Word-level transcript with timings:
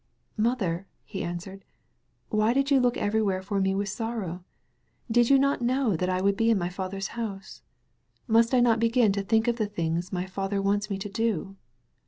'* 0.25 0.35
"Mother," 0.51 0.87
he 1.03 1.23
answered, 1.23 1.63
"why 2.29 2.53
did 2.55 2.71
you 2.71 2.79
look 2.79 2.97
everywhere 2.97 3.43
for 3.43 3.61
me 3.61 3.75
with 3.75 3.89
sorrow? 3.89 4.43
Did 5.11 5.29
you 5.29 5.37
not 5.37 5.61
know 5.61 5.95
that 5.95 6.09
I 6.09 6.21
would 6.21 6.35
be 6.35 6.49
in 6.49 6.57
my 6.57 6.69
Father's 6.69 7.09
house? 7.09 7.61
Must 8.25 8.51
I 8.55 8.61
not 8.61 8.79
begin 8.79 9.11
to 9.11 9.21
think 9.21 9.47
of 9.47 9.57
the 9.57 9.67
things 9.67 10.11
my 10.11 10.25
Father 10.25 10.59
wants 10.59 10.89
me 10.89 10.97
to 10.97 11.07
do?" 11.09 11.55